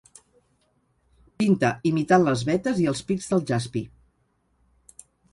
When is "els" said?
2.91-3.01